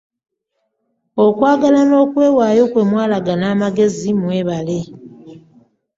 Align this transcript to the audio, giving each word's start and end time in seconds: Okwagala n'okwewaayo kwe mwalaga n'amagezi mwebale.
Okwagala 1.25 1.79
n'okwewaayo 1.89 2.63
kwe 2.71 2.83
mwalaga 2.89 3.33
n'amagezi 3.37 4.09
mwebale. 4.19 4.79